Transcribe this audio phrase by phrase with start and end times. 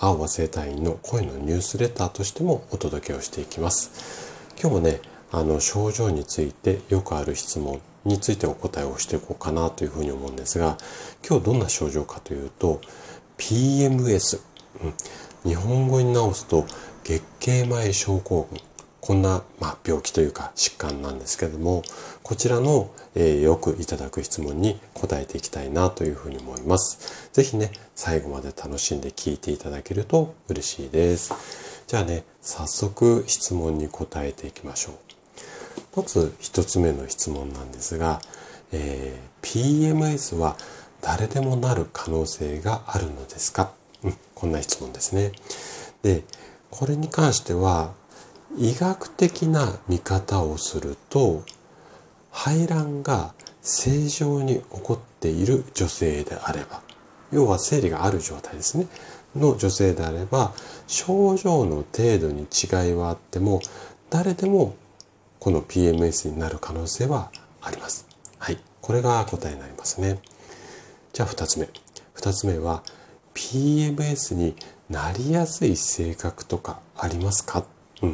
[0.00, 4.34] 青葉生態院の声のニュースレターとしてもお届けをしていきます。
[4.60, 10.76] 今日もねあの症状についてよくある質問についてお答えをしていこうかなというふうに思うんですが
[11.28, 12.80] 今日どんな症状かというと
[13.38, 14.40] PMS、
[14.82, 16.66] うん、日本語に直すと
[17.02, 18.60] 月経前症候群。
[19.04, 21.82] こんな、まあ、病気というか疾患なんですけども
[22.22, 27.28] こちらの、えー、よくいただく質問に答えていきたいなというふうに思います。
[27.34, 31.34] ぜひね、最後まで楽しんで聞いていただけると嬉しいです。
[31.86, 36.00] じゃあね、早速質問に答えていきましょう。
[36.00, 38.22] まず一つ目の質問なんですが、
[38.72, 40.56] えー、PMS は
[41.02, 43.70] 誰でもなる可能性があるのですか、
[44.02, 45.32] うん、こんな質問ですね。
[46.02, 46.24] で、
[46.70, 47.92] これに関しては
[48.56, 51.42] 医学的な見方をすると
[52.30, 56.82] 排卵が正常に起こっている女性であれば
[57.32, 58.86] 要は生理がある状態ですね
[59.34, 60.52] の女性であれば
[60.86, 63.60] 症状の程度に違いはあっても
[64.10, 64.76] 誰でも
[65.40, 67.30] この PMS になる可能性は
[67.60, 68.06] あります。
[68.38, 68.58] はい。
[68.80, 70.18] これが答えになりますね。
[71.12, 71.68] じゃあ二つ目。
[72.14, 72.82] 二つ目は
[73.34, 74.54] PMS に
[74.88, 77.64] なりやすい性格とかありますか？
[78.04, 78.12] うん、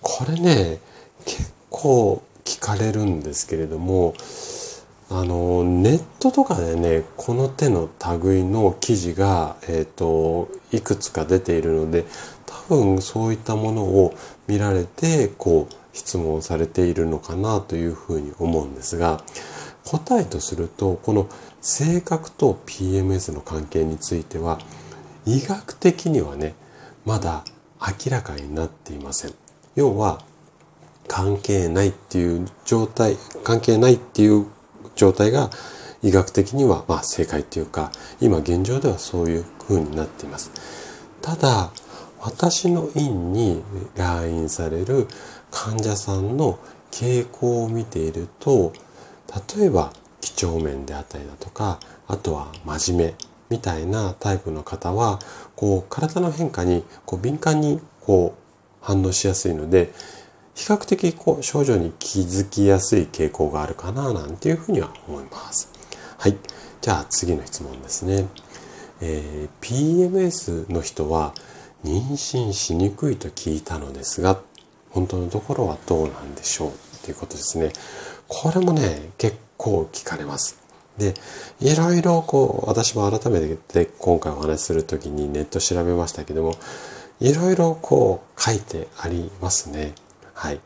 [0.00, 0.78] これね
[1.24, 4.14] 結構聞かれるんですけれども
[5.10, 7.88] あのネットとかでねこの手の
[8.22, 12.04] 類の記事が、えーと、いくつか出ているので
[12.46, 14.14] 多分そういったものを
[14.48, 19.22] 見られてこう質問されているのかなというふうに思うんですが
[19.84, 21.28] 答えとするとこの
[21.60, 24.58] 性格と PMS の関係については
[25.26, 26.54] 医学的にはね
[27.04, 27.44] まだ
[27.86, 29.34] 明らかになっていません。
[29.74, 30.22] 要は、
[31.06, 34.46] 関係ないっていう状態、関係ないっていう
[34.96, 35.50] 状態が
[36.02, 40.50] 医学的にはまあ正解っていうか、今現状ではそういう風になっています。
[41.20, 41.70] ただ、
[42.20, 43.62] 私の院に
[43.96, 45.08] 来院される
[45.50, 46.58] 患者さんの
[46.90, 48.72] 傾向を見ていると、
[49.56, 55.20] 例えば几帳面であったりだとか、あとは真面目みたいなタイプの方は、
[55.54, 59.92] こう、体の変化にこう敏感にこう反応しやすいので、
[60.56, 65.70] 比較的こう症状に気づきやすい傾向があるかななんていうふうには思います。
[66.18, 66.36] はい。
[66.80, 68.26] じゃあ次の質問ですね。
[69.00, 71.32] えー、PMS の人は
[71.84, 74.40] 妊娠しにくいと聞いたのですが、
[74.90, 76.72] 本当のところはどうなんでしょうっ
[77.02, 77.70] ていうことですね。
[78.26, 80.63] これもね、結構聞かれます。
[80.98, 81.14] で、
[81.60, 86.54] いろいろこう、私も改めて今回お話しするときにネット調べましたけども、
[87.20, 89.94] いろいろこう書いてありますね。
[90.34, 90.60] はい。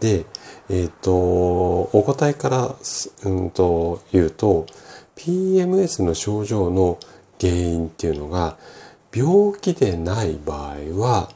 [0.00, 0.24] で、
[0.68, 2.74] えっ、ー、と、お答えから、
[3.24, 4.66] うんと言うと、
[5.16, 6.98] PMS の症状の
[7.40, 8.56] 原因っていうのが、
[9.14, 11.30] 病気でない場合は、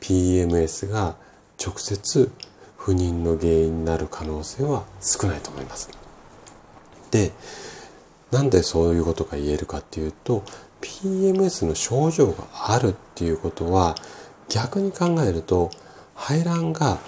[0.00, 1.16] PMS が
[1.62, 2.30] 直接
[2.76, 5.99] 不妊の原因になる可能性は少ないと思います。
[7.10, 7.32] で、
[8.30, 10.44] なんでそういうことが言えるかっていうと、
[10.80, 13.96] PMS の症状があるっていうことは、
[14.48, 15.70] 逆に考えると、
[16.14, 16.98] 排卵が、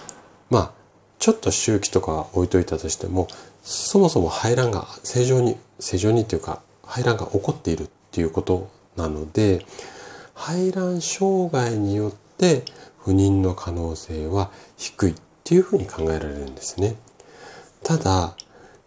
[0.50, 0.72] まあ、
[1.18, 3.28] ちょっと周期とか置いといたとしても、
[3.62, 9.64] そもそも排卵が正常に、正常にっていうか、排卵が起こっているっていうことなので、
[10.34, 12.64] 排卵障害によって
[12.98, 15.14] 不妊の可能性は低いっ
[15.44, 16.96] ていうふうに考えられるんですね。
[17.84, 18.36] ただ、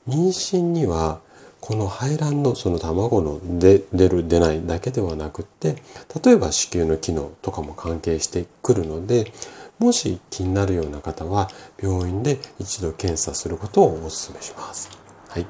[0.07, 1.19] 妊娠には
[1.61, 5.77] この排卵のその卵の出る出ないだけではなくって
[6.23, 9.31] 例えば子宮の機能とかも関係してくるので
[9.79, 11.49] もし気になるような方は
[11.81, 14.89] 病院で一度検査することをお勧めします。
[15.27, 15.47] はい。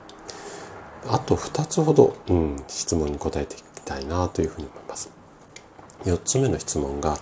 [1.08, 5.12] あと2つほど、うん、質問に答えていきたいなというふうに思います。
[6.06, 7.18] 4つ目の質問が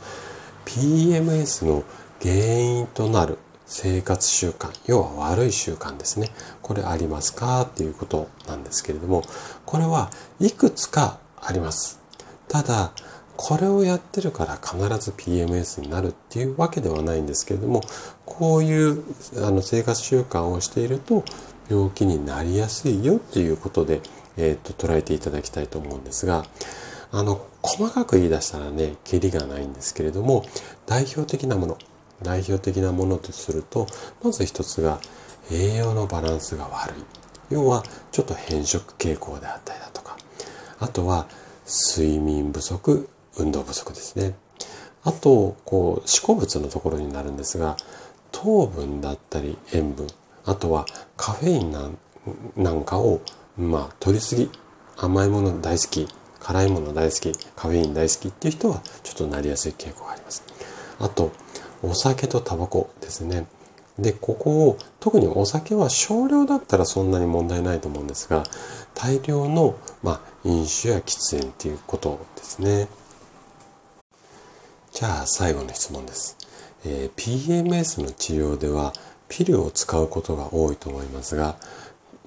[0.66, 1.84] PMS の
[2.22, 6.30] 原因となる生活習慣、要は悪い習慣ですね。
[6.62, 7.62] これありますか？
[7.62, 9.24] っていうことなんですけれども、
[9.66, 12.00] これはいくつかあります。
[12.48, 12.92] ただ、
[13.36, 17.82] これをやってるから必ず PMS になるっていうわけではないんですけれども、
[18.26, 19.04] こういう
[19.38, 21.24] あの生活習慣をしていると
[21.70, 24.02] 病気になりやすいよっていうことで、
[24.38, 26.46] えー、と捉えていただきたいと思うんですが、
[27.12, 30.46] あの、細かく言い出したらね、キリがないんですけれども、
[30.86, 31.78] 代表的なもの、
[32.24, 33.88] 代表的なものとすると、
[34.24, 35.00] まず一つが
[35.52, 36.94] 栄養のバランスが悪い。
[37.50, 40.18] 要は、ちょっと変色傾向であったりだとか、
[40.80, 41.28] あとは
[41.68, 44.36] 睡眠不足、運動不足ですね。
[45.04, 47.78] あと、こう、脂肪物のところになるんですが、
[48.32, 50.08] 糖分だったり塩分、
[50.46, 50.86] あとは
[51.18, 51.72] カフェイン
[52.56, 53.22] なんかを、
[53.58, 54.50] まあ、取りすぎ、
[54.98, 56.08] 甘いもの大好き、
[56.40, 60.44] 辛いもの大好き、カフェイン大好きっていう人はちょっとなりやすい傾向があります。
[61.00, 61.32] あと、
[61.84, 63.46] お酒とタバコですね。
[64.00, 68.44] で、ここを、特にお酒は少量だったらそんなに問題ないと思うんですが、
[68.96, 72.88] 大量の、まあ、飲酒や喫煙っていうことですね。
[74.94, 76.38] じゃあ最後の質問です、
[76.86, 78.94] えー、PMS の治療では
[79.28, 81.56] ピルを使うことが多いと思いますが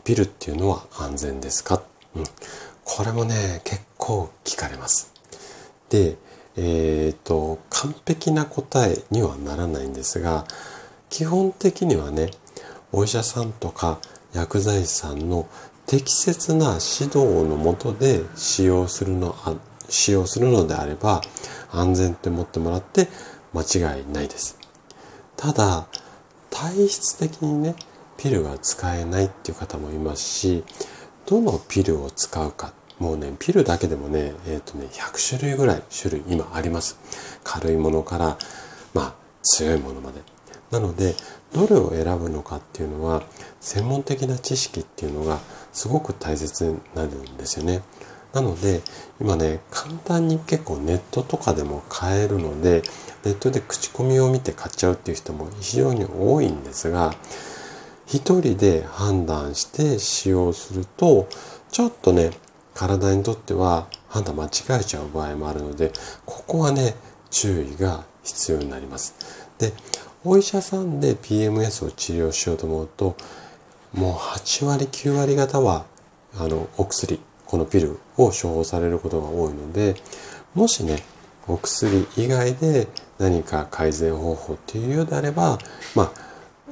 [0.02, 1.80] ピルっていうのは安全ですか、
[2.16, 2.24] うん、
[2.84, 5.12] これもね結構聞かれます
[5.90, 6.16] で
[6.56, 10.44] えっ、ー、と完璧な答えにはならないんですが
[11.10, 12.30] 基本的にはね
[12.92, 13.98] お医者さんとか
[14.32, 15.48] 薬剤師さんの
[15.86, 17.18] 適切な指導
[17.48, 19.34] のもとで使用するの
[19.88, 21.20] 使用するのであれば
[21.70, 23.08] 安全って思ってもらって
[23.52, 23.62] 間
[23.96, 24.58] 違いないです。
[25.36, 25.86] ただ、
[26.50, 27.74] 体質的にね、
[28.16, 30.64] ピルが使えないっていう方もいますし、
[31.26, 32.72] どのピルを使うかっ。
[32.98, 36.98] もうね、ピルだけでもね、えっ、ー、とね、100種類ぐらい種類今あります。
[37.44, 38.38] 軽いものから、
[38.94, 40.20] まあ、強いものまで。
[40.70, 41.14] なので、
[41.52, 43.22] どれを選ぶのかっていうのは、
[43.60, 45.38] 専門的な知識っていうのが
[45.72, 47.82] すごく大切になるんですよね。
[48.32, 48.82] なので、
[49.20, 52.82] 今ね、簡単に結構ネットとかでも買えるので、
[53.24, 57.14] ネットで口コミを見て買っちゃうっていう人も非常に多いんですが、
[58.06, 61.28] 一人で判断して使用すると、
[61.70, 62.30] ちょっとね、
[62.76, 64.48] 体にとっては判断間違
[64.80, 65.92] えちゃう場合もあるので、
[66.26, 66.94] ここはね、
[67.30, 69.14] 注意が必要になります。
[69.58, 69.72] で、
[70.24, 73.16] お医者さんで PMS を治療しようと思うと、
[73.94, 75.86] もう8割、9割方は、
[76.38, 79.96] あの、お薬、このピルを処方されることが多いので、
[80.54, 81.02] もしね、
[81.48, 82.88] お薬以外で
[83.18, 85.58] 何か改善方法っていうようであれば、
[85.94, 86.12] まあ、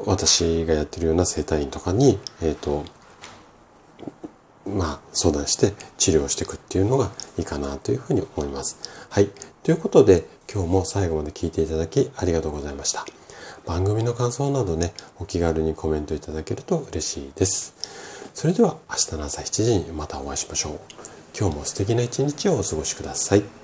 [0.05, 2.85] 私がやってるような整体院とかに、えっ、ー、と、
[4.67, 8.79] まあ、相談して治療していくっていうのがいいかなというふうに思います。
[9.11, 9.29] はい。
[9.63, 13.05] ということで、今日も最後まで聞いていただきありがとうございました。
[13.67, 17.75] 番組の感想などね、お気軽にコメントいただけると嬉しいです。
[18.35, 20.81] それでは明日の朝7時にまたお会いしましょう。
[21.39, 23.64] 今日も素敵な一日をお過ごしください。